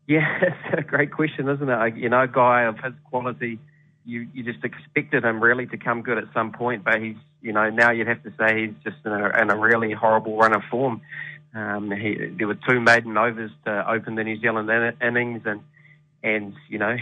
Yeah, 0.06 0.26
it's 0.42 0.78
a 0.78 0.82
great 0.82 1.12
question, 1.12 1.48
isn't 1.48 1.68
it? 1.68 1.96
You 1.96 2.08
know, 2.08 2.22
a 2.22 2.28
guy 2.28 2.62
of 2.62 2.78
his 2.78 2.92
quality 3.08 3.58
you 4.04 4.28
you 4.32 4.42
just 4.42 4.64
expected 4.64 5.24
him 5.24 5.42
really 5.42 5.66
to 5.66 5.76
come 5.76 6.02
good 6.02 6.18
at 6.18 6.24
some 6.34 6.52
point, 6.52 6.84
but 6.84 7.00
he's 7.00 7.16
you 7.40 7.52
know 7.52 7.70
now 7.70 7.90
you'd 7.90 8.06
have 8.06 8.22
to 8.22 8.32
say 8.38 8.66
he's 8.66 8.74
just 8.84 8.96
in 9.04 9.12
a, 9.12 9.40
in 9.40 9.50
a 9.50 9.56
really 9.56 9.92
horrible 9.92 10.36
run 10.36 10.54
of 10.54 10.62
form. 10.70 11.00
Um, 11.54 11.90
he, 11.90 12.32
there 12.36 12.46
were 12.46 12.58
two 12.68 12.80
maiden 12.80 13.16
overs 13.16 13.50
to 13.64 13.90
open 13.90 14.16
the 14.16 14.24
New 14.24 14.40
Zealand 14.40 14.68
in, 14.70 14.94
innings, 15.06 15.42
and 15.46 15.60
and 16.22 16.54
you 16.68 16.78
know 16.78 16.96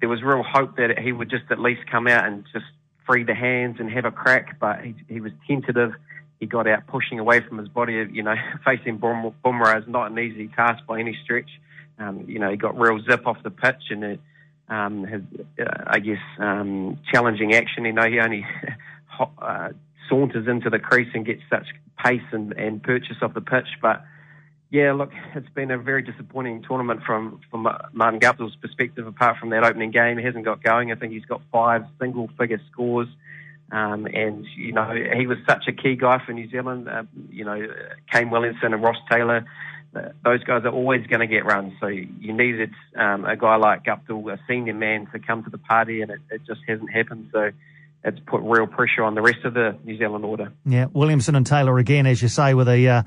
there 0.00 0.08
was 0.08 0.22
real 0.22 0.42
hope 0.42 0.76
that 0.76 0.98
he 0.98 1.12
would 1.12 1.30
just 1.30 1.44
at 1.50 1.58
least 1.58 1.82
come 1.90 2.06
out 2.06 2.26
and 2.26 2.44
just 2.52 2.66
free 3.06 3.24
the 3.24 3.34
hands 3.34 3.76
and 3.80 3.90
have 3.90 4.04
a 4.04 4.10
crack, 4.10 4.58
but 4.60 4.80
he, 4.84 4.94
he 5.08 5.20
was 5.20 5.32
tentative. 5.46 5.92
He 6.40 6.46
got 6.46 6.68
out 6.68 6.86
pushing 6.86 7.18
away 7.18 7.40
from 7.40 7.58
his 7.58 7.68
body. 7.68 8.06
You 8.10 8.22
know, 8.22 8.34
facing 8.64 8.98
Bumrah 8.98 9.82
is 9.82 9.88
not 9.88 10.10
an 10.10 10.18
easy 10.18 10.48
task 10.48 10.86
by 10.86 11.00
any 11.00 11.18
stretch. 11.24 11.50
Um, 11.98 12.24
you 12.28 12.38
know, 12.38 12.50
he 12.50 12.56
got 12.56 12.78
real 12.78 13.00
zip 13.02 13.26
off 13.26 13.42
the 13.42 13.50
pitch 13.50 13.90
and. 13.90 14.02
It, 14.04 14.20
um, 14.68 15.06
uh, 15.58 15.64
I 15.86 15.98
guess, 15.98 16.20
um, 16.38 16.98
challenging 17.12 17.54
action. 17.54 17.84
You 17.84 17.92
know, 17.92 18.08
he 18.08 18.20
only 18.20 18.46
uh, 19.42 19.70
saunters 20.08 20.46
into 20.46 20.70
the 20.70 20.78
crease 20.78 21.08
and 21.14 21.24
gets 21.24 21.42
such 21.50 21.68
pace 22.04 22.22
and, 22.32 22.52
and 22.52 22.82
purchase 22.82 23.16
off 23.22 23.34
the 23.34 23.40
pitch. 23.40 23.68
But 23.80 24.02
yeah, 24.70 24.92
look, 24.92 25.10
it's 25.34 25.48
been 25.50 25.70
a 25.70 25.78
very 25.78 26.02
disappointing 26.02 26.62
tournament 26.66 27.02
from 27.04 27.40
from 27.50 27.68
Martin 27.92 28.20
Guptill's 28.20 28.56
perspective. 28.56 29.06
Apart 29.06 29.38
from 29.38 29.50
that 29.50 29.64
opening 29.64 29.90
game, 29.90 30.18
he 30.18 30.24
hasn't 30.24 30.44
got 30.44 30.62
going. 30.62 30.92
I 30.92 30.94
think 30.94 31.12
he's 31.12 31.24
got 31.24 31.40
five 31.50 31.84
single-figure 32.00 32.60
scores. 32.70 33.08
Um, 33.70 34.06
and 34.06 34.46
you 34.56 34.72
know 34.72 34.90
he 35.14 35.26
was 35.26 35.36
such 35.46 35.64
a 35.68 35.72
key 35.72 35.94
guy 35.94 36.22
for 36.24 36.32
New 36.32 36.48
Zealand. 36.50 36.88
Uh, 36.88 37.04
you 37.30 37.44
know, 37.44 37.66
Kane 38.10 38.30
Williamson 38.30 38.72
and 38.72 38.82
Ross 38.82 38.96
Taylor 39.10 39.44
those 39.92 40.44
guys 40.44 40.62
are 40.64 40.70
always 40.70 41.06
going 41.06 41.20
to 41.20 41.26
get 41.26 41.44
runs. 41.44 41.72
So 41.80 41.86
you 41.86 42.32
needed 42.32 42.70
um, 42.96 43.24
a 43.24 43.36
guy 43.36 43.56
like 43.56 43.84
Guptill, 43.84 44.32
a 44.32 44.38
senior 44.46 44.74
man, 44.74 45.06
to 45.12 45.18
come 45.18 45.44
to 45.44 45.50
the 45.50 45.58
party, 45.58 46.02
and 46.02 46.10
it, 46.10 46.20
it, 46.30 46.42
just 46.46 46.60
hasn't 46.66 46.92
happened. 46.92 47.30
So 47.32 47.50
it's 48.04 48.20
put 48.26 48.42
real 48.42 48.66
pressure 48.66 49.02
on 49.02 49.14
the 49.14 49.22
rest 49.22 49.44
of 49.44 49.54
the 49.54 49.76
New 49.84 49.96
Zealand 49.98 50.24
order. 50.24 50.52
Yeah, 50.64 50.86
Williamson 50.92 51.34
and 51.34 51.46
Taylor 51.46 51.78
again, 51.78 52.06
as 52.06 52.20
you 52.20 52.28
say, 52.28 52.54
with 52.54 52.68
a 52.68 52.88
uh, 52.88 53.02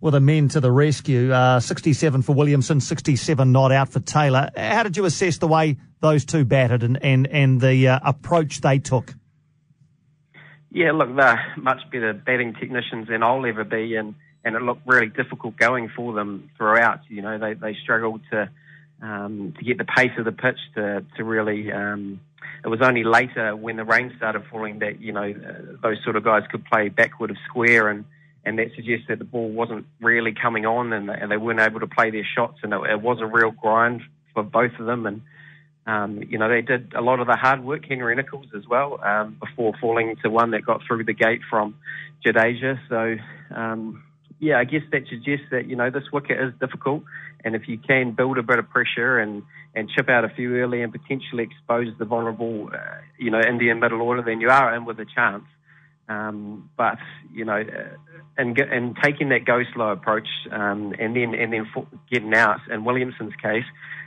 with 0.00 0.14
a 0.14 0.20
men 0.20 0.48
to 0.48 0.60
the 0.60 0.70
rescue. 0.70 1.32
Uh, 1.32 1.60
67 1.60 2.22
for 2.22 2.34
Williamson, 2.34 2.80
67 2.80 3.52
not 3.52 3.72
out 3.72 3.88
for 3.88 4.00
Taylor. 4.00 4.50
How 4.56 4.82
did 4.82 4.96
you 4.96 5.04
assess 5.04 5.38
the 5.38 5.48
way 5.48 5.76
those 6.00 6.24
two 6.24 6.44
batted 6.44 6.82
and 6.82 7.02
and 7.02 7.26
and 7.28 7.60
the 7.60 7.88
uh, 7.88 8.00
approach 8.04 8.60
they 8.60 8.78
took? 8.78 9.14
Yeah, 10.70 10.90
look, 10.90 11.14
they're 11.14 11.54
much 11.56 11.82
better 11.92 12.12
batting 12.12 12.54
technicians 12.54 13.06
than 13.06 13.22
I'll 13.22 13.46
ever 13.46 13.62
be, 13.62 13.94
and 13.94 14.16
and 14.44 14.54
it 14.56 14.62
looked 14.62 14.86
really 14.86 15.08
difficult 15.08 15.56
going 15.56 15.88
for 15.96 16.12
them 16.12 16.50
throughout. 16.56 17.00
You 17.08 17.22
know, 17.22 17.38
they 17.38 17.54
they 17.54 17.74
struggled 17.82 18.20
to 18.30 18.50
um, 19.02 19.54
to 19.58 19.64
get 19.64 19.78
the 19.78 19.84
pace 19.84 20.12
of 20.18 20.24
the 20.24 20.32
pitch 20.32 20.58
to 20.74 21.04
to 21.16 21.24
really. 21.24 21.72
Um, 21.72 22.20
it 22.64 22.68
was 22.68 22.80
only 22.82 23.04
later 23.04 23.54
when 23.56 23.76
the 23.76 23.84
rain 23.84 24.12
started 24.16 24.44
falling 24.50 24.78
that 24.78 25.00
you 25.00 25.12
know 25.12 25.28
uh, 25.30 25.76
those 25.82 25.98
sort 26.04 26.16
of 26.16 26.24
guys 26.24 26.44
could 26.50 26.64
play 26.64 26.88
backward 26.88 27.30
of 27.30 27.36
square 27.48 27.88
and. 27.88 28.04
And 28.46 28.58
that 28.58 28.74
suggests 28.76 29.06
that 29.08 29.18
the 29.18 29.24
ball 29.24 29.48
wasn't 29.48 29.86
really 30.02 30.34
coming 30.34 30.66
on, 30.66 30.92
and, 30.92 31.08
and 31.08 31.30
they 31.30 31.38
weren't 31.38 31.60
able 31.60 31.80
to 31.80 31.86
play 31.86 32.10
their 32.10 32.26
shots, 32.36 32.58
and 32.62 32.74
it, 32.74 32.80
it 32.90 33.00
was 33.00 33.16
a 33.22 33.24
real 33.24 33.52
grind 33.52 34.02
for 34.34 34.42
both 34.42 34.72
of 34.78 34.84
them. 34.84 35.06
And 35.06 35.22
Um, 35.86 36.22
you 36.28 36.38
know, 36.38 36.48
they 36.48 36.62
did 36.62 36.92
a 36.94 37.00
lot 37.00 37.20
of 37.20 37.26
the 37.26 37.36
hard 37.36 37.64
work, 37.64 37.86
Henry 37.86 38.14
Nicholls 38.14 38.48
as 38.54 38.66
well, 38.66 39.00
um, 39.02 39.36
before 39.40 39.72
falling 39.80 40.16
to 40.22 40.28
one 40.28 40.50
that 40.50 40.64
got 40.64 40.82
through 40.86 41.04
the 41.04 41.14
gate 41.14 41.40
from 41.48 41.74
Jadeja. 42.24 42.78
So, 42.88 43.16
um, 43.54 44.02
yeah, 44.44 44.58
I 44.58 44.64
guess 44.64 44.82
that 44.92 45.08
suggests 45.08 45.46
that, 45.50 45.66
you 45.66 45.74
know, 45.74 45.88
this 45.88 46.04
wicket 46.12 46.38
is 46.38 46.52
difficult. 46.60 47.02
And 47.44 47.54
if 47.54 47.66
you 47.66 47.78
can 47.78 48.12
build 48.12 48.36
a 48.36 48.42
bit 48.42 48.58
of 48.58 48.68
pressure 48.68 49.18
and, 49.18 49.42
and 49.74 49.88
chip 49.88 50.10
out 50.10 50.24
a 50.24 50.28
few 50.28 50.56
early 50.56 50.82
and 50.82 50.92
potentially 50.92 51.44
expose 51.44 51.88
the 51.98 52.04
vulnerable, 52.04 52.70
uh, 52.72 53.00
you 53.18 53.30
know, 53.30 53.40
Indian 53.40 53.80
middle 53.80 54.02
order, 54.02 54.22
then 54.22 54.42
you 54.42 54.50
are 54.50 54.74
in 54.74 54.84
with 54.84 55.00
a 55.00 55.06
chance. 55.06 55.44
Um, 56.06 56.68
but 56.76 56.98
you 57.32 57.46
know, 57.46 57.60
uh, 57.62 57.96
and 58.36 58.58
and 58.58 58.94
taking 59.02 59.30
that 59.30 59.46
go 59.46 59.62
slow 59.72 59.90
approach, 59.90 60.28
um, 60.52 60.92
and 60.98 61.16
then 61.16 61.34
and 61.34 61.50
then 61.50 61.66
getting 62.12 62.34
out. 62.34 62.60
In 62.70 62.84
Williamson's 62.84 63.32
case, 63.42 63.64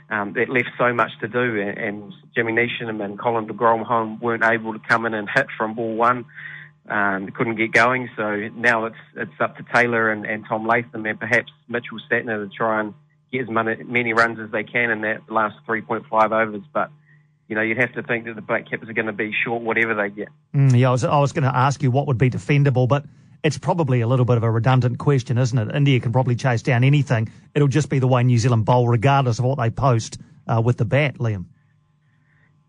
um, 0.08 0.36
it 0.36 0.48
left 0.48 0.70
so 0.78 0.94
much 0.94 1.10
to 1.22 1.26
do, 1.26 1.60
and, 1.60 1.76
and 1.76 2.12
Jimmy 2.36 2.52
Neesham 2.52 3.04
and 3.04 3.18
Colin 3.18 3.48
de 3.48 3.52
Grandhomme 3.52 4.20
weren't 4.20 4.44
able 4.44 4.74
to 4.74 4.78
come 4.88 5.06
in 5.06 5.14
and 5.14 5.28
hit 5.28 5.48
from 5.56 5.74
ball 5.74 5.96
one. 5.96 6.24
Um, 6.88 7.28
couldn't 7.32 7.56
get 7.56 7.72
going, 7.72 8.08
so 8.16 8.48
now 8.56 8.86
it's 8.86 8.96
it's 9.14 9.40
up 9.40 9.58
to 9.58 9.64
Taylor 9.74 10.10
and, 10.10 10.24
and 10.24 10.44
Tom 10.48 10.66
Latham 10.66 11.04
and 11.04 11.20
perhaps 11.20 11.52
Mitchell 11.68 11.98
Santner 12.10 12.48
to 12.48 12.56
try 12.56 12.80
and 12.80 12.94
get 13.30 13.42
as 13.42 13.48
many, 13.50 13.82
many 13.84 14.14
runs 14.14 14.38
as 14.40 14.50
they 14.50 14.64
can 14.64 14.90
in 14.90 15.02
that 15.02 15.30
last 15.30 15.56
3.5 15.66 16.06
overs. 16.32 16.62
But 16.72 16.90
you 17.48 17.56
know, 17.56 17.62
you'd 17.62 17.78
have 17.78 17.92
to 17.94 18.02
think 18.02 18.26
that 18.26 18.36
the 18.36 18.42
Black 18.42 18.70
Caps 18.70 18.88
are 18.88 18.92
going 18.92 19.06
to 19.06 19.12
be 19.12 19.32
short 19.44 19.62
whatever 19.62 19.94
they 19.94 20.10
get. 20.10 20.28
Mm, 20.54 20.78
yeah, 20.78 20.88
I 20.88 20.92
was, 20.92 21.04
I 21.04 21.18
was 21.18 21.32
going 21.32 21.44
to 21.44 21.54
ask 21.56 21.82
you 21.82 21.90
what 21.90 22.06
would 22.06 22.18
be 22.18 22.30
defendable, 22.30 22.86
but 22.86 23.04
it's 23.42 23.58
probably 23.58 24.00
a 24.00 24.06
little 24.06 24.26
bit 24.26 24.36
of 24.36 24.42
a 24.42 24.50
redundant 24.50 24.98
question, 24.98 25.38
isn't 25.38 25.58
it? 25.58 25.74
India 25.74 25.98
can 26.00 26.12
probably 26.12 26.36
chase 26.36 26.62
down 26.62 26.84
anything. 26.84 27.30
It'll 27.54 27.68
just 27.68 27.88
be 27.88 27.98
the 27.98 28.08
way 28.08 28.22
New 28.22 28.38
Zealand 28.38 28.64
bowl, 28.64 28.88
regardless 28.88 29.38
of 29.38 29.46
what 29.46 29.58
they 29.58 29.70
post 29.70 30.18
uh, 30.46 30.60
with 30.60 30.76
the 30.76 30.84
bat, 30.84 31.18
Liam. 31.18 31.46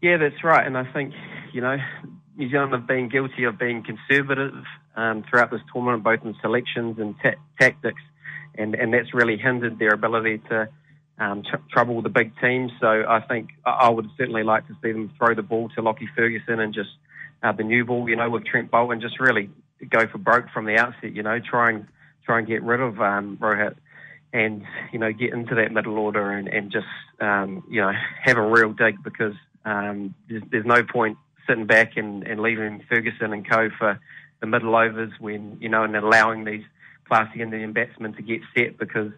Yeah, 0.02 0.18
that's 0.18 0.44
right. 0.44 0.66
And 0.66 0.78
I 0.78 0.90
think, 0.92 1.14
you 1.52 1.60
know, 1.62 1.78
New 2.40 2.50
Zealand 2.50 2.72
have 2.72 2.88
been 2.88 3.10
guilty 3.10 3.44
of 3.44 3.60
being 3.60 3.84
conservative 3.84 4.64
um, 4.96 5.26
throughout 5.30 5.52
this 5.52 5.60
tournament, 5.74 6.06
both 6.06 6.24
in 6.24 6.34
selections 6.42 6.98
and 6.98 7.14
ta- 7.22 7.40
tactics. 7.60 8.02
And, 8.56 8.76
and 8.76 8.94
that's 8.94 9.14
really 9.14 9.38
hindered 9.38 9.78
their 9.78 9.90
ability 9.90 10.42
to 10.50 10.70
um, 11.20 11.44
tr- 11.44 11.58
trouble 11.70 12.02
the 12.02 12.08
big 12.08 12.32
teams. 12.40 12.72
So 12.80 12.88
I 12.88 13.20
think 13.20 13.50
I 13.66 13.90
would 13.90 14.08
certainly 14.18 14.44
like 14.44 14.66
to 14.68 14.74
see 14.82 14.94
them 14.94 15.12
throw 15.18 15.36
the 15.36 15.44
ball 15.44 15.68
to 15.76 15.82
Lockie 15.82 16.08
Ferguson 16.16 16.62
and 16.62 16.74
just 16.74 16.92
uh, 17.44 17.52
the 17.52 17.64
new 17.64 17.84
ball, 17.84 18.08
you 18.08 18.16
know, 18.16 18.30
with 18.30 18.46
Trent 18.46 18.72
Boult 18.72 18.94
and 18.94 19.02
just 19.02 19.20
really 19.20 19.50
go 19.90 20.08
for 20.08 20.18
broke 20.18 20.50
from 20.54 20.64
the 20.64 20.78
outset. 20.78 21.14
You 21.14 21.24
know, 21.24 21.40
try 21.40 21.72
and 21.72 21.88
try 22.26 22.40
and 22.40 22.48
get 22.48 22.64
rid 22.64 22.80
of 22.80 23.02
um, 23.02 23.38
Rohit 23.42 23.76
and 24.32 24.64
you 24.94 25.00
know 25.00 25.12
get 25.12 25.34
into 25.34 25.56
that 25.56 25.74
middle 25.74 25.98
order 25.98 26.32
and, 26.32 26.48
and 26.48 26.72
just 26.72 26.88
um, 27.20 27.64
you 27.70 27.82
know 27.82 27.92
have 28.24 28.38
a 28.38 28.42
real 28.42 28.72
dig 28.72 29.04
because 29.04 29.34
um, 29.66 30.16
there's, 30.30 30.44
there's 30.52 30.66
no 30.66 30.84
point 30.84 31.18
sitting 31.50 31.66
back 31.66 31.98
and, 31.98 32.24
and 32.24 32.40
leaving 32.40 32.84
Ferguson 32.88 33.34
and 33.34 33.50
co 33.50 33.70
for 33.78 34.00
the 34.40 34.48
middle 34.48 34.76
overs 34.76 35.12
when 35.20 35.58
you 35.60 35.68
know 35.68 35.84
and 35.84 35.96
allowing 35.96 36.46
these 36.46 36.64
classy 37.08 37.42
Indian 37.42 37.74
batsmen 37.74 38.14
to 38.14 38.22
get 38.22 38.42
set 38.56 38.78
because 38.78 39.12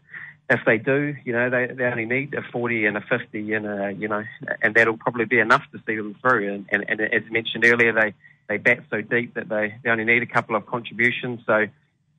if 0.51 0.59
they 0.65 0.77
do, 0.77 1.15
you 1.23 1.31
know, 1.31 1.49
they, 1.49 1.73
they 1.73 1.85
only 1.85 2.05
need 2.05 2.33
a 2.33 2.41
40 2.51 2.85
and 2.85 2.97
a 2.97 3.01
50, 3.01 3.53
and 3.53 3.65
a, 3.65 3.91
you 3.97 4.07
know, 4.09 4.23
and 4.61 4.75
that'll 4.75 4.97
probably 4.97 5.23
be 5.23 5.39
enough 5.39 5.63
to 5.71 5.79
see 5.87 5.95
them 5.95 6.15
through. 6.21 6.53
And, 6.53 6.65
and, 6.69 6.85
and 6.89 7.01
as 7.01 7.23
mentioned 7.31 7.65
earlier, 7.65 7.93
they, 7.93 8.13
they 8.49 8.57
bat 8.57 8.79
so 8.89 8.99
deep 8.99 9.35
that 9.35 9.47
they, 9.47 9.75
they 9.81 9.89
only 9.89 10.03
need 10.03 10.23
a 10.23 10.25
couple 10.25 10.57
of 10.57 10.65
contributions. 10.65 11.39
So 11.45 11.67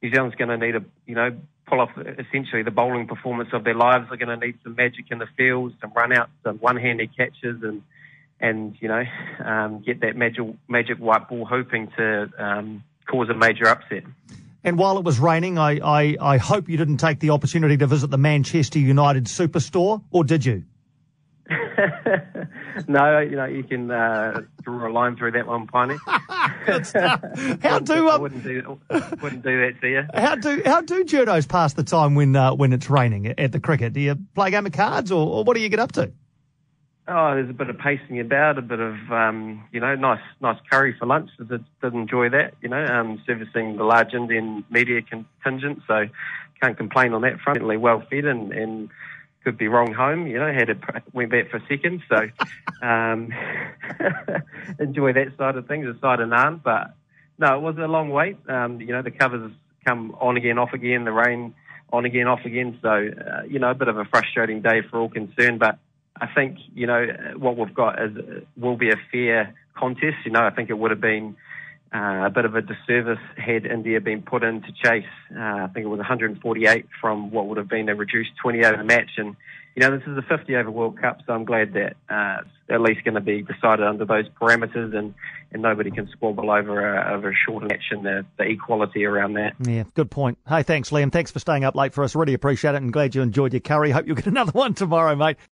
New 0.02 0.10
Zealand's 0.10 0.36
going 0.36 0.48
to 0.48 0.56
need 0.56 0.76
a, 0.76 0.84
you 1.06 1.14
know, 1.14 1.36
pull 1.66 1.80
off 1.80 1.90
essentially 1.96 2.62
the 2.62 2.70
bowling 2.70 3.06
performance 3.06 3.50
of 3.52 3.64
their 3.64 3.74
lives. 3.74 4.06
They're 4.08 4.16
going 4.16 4.40
to 4.40 4.46
need 4.46 4.58
some 4.64 4.76
magic 4.76 5.06
in 5.10 5.18
the 5.18 5.28
field, 5.36 5.74
some 5.82 5.92
run 5.94 6.12
outs, 6.12 6.32
some 6.42 6.56
one-handed 6.56 7.14
catches, 7.14 7.62
and 7.62 7.82
and 8.42 8.76
you 8.80 8.88
know, 8.88 9.04
um, 9.42 9.80
get 9.80 10.00
that 10.00 10.16
magic 10.16 10.44
magic 10.68 10.98
white 10.98 11.28
ball, 11.28 11.46
hoping 11.46 11.88
to 11.96 12.28
um, 12.38 12.84
cause 13.06 13.30
a 13.30 13.34
major 13.34 13.66
upset. 13.68 14.02
And 14.64 14.78
while 14.78 14.98
it 14.98 15.04
was 15.04 15.18
raining, 15.18 15.58
I, 15.58 15.78
I, 15.82 16.16
I 16.20 16.36
hope 16.36 16.68
you 16.68 16.76
didn't 16.76 16.98
take 16.98 17.18
the 17.18 17.30
opportunity 17.30 17.76
to 17.78 17.86
visit 17.86 18.10
the 18.10 18.18
Manchester 18.18 18.78
United 18.78 19.24
Superstore, 19.24 20.02
or 20.12 20.22
did 20.22 20.44
you? 20.44 20.64
no, 22.88 23.18
you 23.18 23.36
know 23.36 23.44
you 23.44 23.64
can 23.64 23.90
uh, 23.90 24.40
draw 24.62 24.88
a 24.88 24.92
line 24.92 25.16
through 25.16 25.32
that 25.32 25.46
one, 25.46 25.66
Piney. 25.66 25.96
how 26.06 27.78
do 27.80 28.08
um, 28.08 28.14
I 28.14 28.16
wouldn't 28.18 28.44
do 28.44 28.78
wouldn't 29.20 29.42
do 29.42 29.60
that 29.60 29.80
to 29.80 29.88
you. 29.88 30.04
How 30.14 30.36
do 30.36 30.62
how 30.64 30.80
do 30.80 31.04
journos 31.04 31.48
pass 31.48 31.72
the 31.72 31.82
time 31.82 32.14
when 32.14 32.36
uh, 32.36 32.54
when 32.54 32.72
it's 32.72 32.88
raining 32.88 33.26
at 33.26 33.50
the 33.52 33.60
cricket? 33.60 33.92
Do 33.92 34.00
you 34.00 34.16
play 34.34 34.48
a 34.48 34.50
game 34.52 34.66
of 34.66 34.72
cards, 34.72 35.10
or, 35.10 35.26
or 35.26 35.44
what 35.44 35.56
do 35.56 35.62
you 35.62 35.68
get 35.68 35.80
up 35.80 35.92
to? 35.92 36.12
Oh, 37.08 37.34
there's 37.34 37.50
a 37.50 37.52
bit 37.52 37.68
of 37.68 37.78
pacing 37.78 38.20
about, 38.20 38.58
a 38.58 38.62
bit 38.62 38.78
of 38.78 38.94
um, 39.10 39.64
you 39.72 39.80
know, 39.80 39.96
nice 39.96 40.22
nice 40.40 40.58
curry 40.70 40.94
for 40.96 41.06
lunch. 41.06 41.30
I 41.40 41.44
did, 41.44 41.64
did 41.82 41.94
enjoy 41.94 42.28
that, 42.28 42.54
you 42.60 42.68
know, 42.68 42.84
um, 42.84 43.20
servicing 43.26 43.76
the 43.76 43.82
large 43.82 44.14
Indian 44.14 44.64
media 44.70 45.02
contingent, 45.02 45.82
so 45.88 46.06
can't 46.60 46.76
complain 46.76 47.12
on 47.12 47.22
that 47.22 47.40
front. 47.40 47.56
Certainly 47.56 47.78
well 47.78 48.04
fed 48.08 48.24
and, 48.24 48.52
and 48.52 48.88
could 49.42 49.58
be 49.58 49.66
wrong 49.66 49.92
home, 49.92 50.28
you 50.28 50.38
know. 50.38 50.52
Had 50.52 50.70
a, 50.70 50.76
went 51.12 51.32
back 51.32 51.50
for 51.50 51.56
a 51.56 51.66
second, 51.68 52.02
so 52.08 52.28
um, 52.86 53.32
enjoy 54.78 55.12
that 55.12 55.36
side 55.36 55.56
of 55.56 55.66
things, 55.66 55.86
the 55.86 55.98
side 56.00 56.20
of 56.20 56.28
naan. 56.28 56.62
But 56.62 56.94
no, 57.36 57.56
it 57.56 57.60
was 57.62 57.76
a 57.78 57.88
long 57.88 58.10
wait. 58.10 58.36
Um, 58.48 58.80
you 58.80 58.92
know, 58.92 59.02
the 59.02 59.10
covers 59.10 59.50
come 59.84 60.16
on 60.20 60.36
again, 60.36 60.58
off 60.58 60.72
again, 60.72 61.04
the 61.04 61.12
rain 61.12 61.54
on 61.92 62.04
again, 62.04 62.28
off 62.28 62.44
again. 62.44 62.78
So 62.80 62.88
uh, 62.90 63.42
you 63.48 63.58
know, 63.58 63.70
a 63.70 63.74
bit 63.74 63.88
of 63.88 63.98
a 63.98 64.04
frustrating 64.04 64.62
day 64.62 64.82
for 64.88 65.00
all 65.00 65.08
concerned, 65.08 65.58
but 65.58 65.80
I 66.22 66.28
think 66.32 66.58
you 66.72 66.86
know 66.86 67.04
what 67.36 67.56
we've 67.56 67.74
got 67.74 68.00
is 68.00 68.12
will 68.56 68.76
be 68.76 68.90
a 68.90 68.96
fair 69.10 69.54
contest. 69.76 70.18
You 70.24 70.30
know, 70.30 70.46
I 70.46 70.50
think 70.50 70.70
it 70.70 70.78
would 70.78 70.92
have 70.92 71.00
been 71.00 71.36
uh, 71.92 72.26
a 72.26 72.30
bit 72.30 72.44
of 72.44 72.54
a 72.54 72.62
disservice 72.62 73.18
had 73.36 73.66
India 73.66 74.00
been 74.00 74.22
put 74.22 74.44
in 74.44 74.62
to 74.62 74.72
chase. 74.72 75.04
Uh, 75.36 75.40
I 75.40 75.68
think 75.74 75.84
it 75.84 75.88
was 75.88 75.98
148 75.98 76.86
from 77.00 77.32
what 77.32 77.48
would 77.48 77.58
have 77.58 77.68
been 77.68 77.88
a 77.88 77.96
reduced 77.96 78.30
20 78.40 78.64
over 78.64 78.84
match, 78.84 79.10
and 79.18 79.34
you 79.74 79.80
know 79.80 79.90
this 79.90 80.06
is 80.06 80.16
a 80.16 80.22
50 80.22 80.54
over 80.54 80.70
World 80.70 81.00
Cup, 81.00 81.18
so 81.26 81.32
I'm 81.32 81.44
glad 81.44 81.74
that 81.74 81.96
uh, 82.08 82.42
at 82.70 82.80
least 82.80 83.04
going 83.04 83.14
to 83.14 83.20
be 83.20 83.42
decided 83.42 83.84
under 83.84 84.04
those 84.04 84.28
parameters, 84.40 84.96
and, 84.96 85.14
and 85.52 85.60
nobody 85.60 85.90
can 85.90 86.08
squabble 86.08 86.50
over 86.50 86.94
a, 86.96 87.14
over 87.14 87.30
a 87.30 87.34
short 87.34 87.64
match 87.64 87.84
and 87.90 88.06
the, 88.06 88.24
the 88.38 88.44
equality 88.44 89.04
around 89.04 89.34
that. 89.34 89.54
Yeah, 89.60 89.84
good 89.94 90.10
point. 90.10 90.38
Hey, 90.48 90.62
thanks, 90.62 90.90
Liam. 90.90 91.12
Thanks 91.12 91.30
for 91.30 91.40
staying 91.40 91.64
up 91.64 91.74
late 91.74 91.92
for 91.92 92.04
us. 92.04 92.14
Really 92.14 92.34
appreciate 92.34 92.74
it, 92.74 92.82
and 92.82 92.92
glad 92.92 93.14
you 93.14 93.22
enjoyed 93.22 93.52
your 93.52 93.60
curry. 93.60 93.90
Hope 93.90 94.06
you'll 94.06 94.16
get 94.16 94.26
another 94.28 94.52
one 94.52 94.72
tomorrow, 94.72 95.14
mate. 95.14 95.36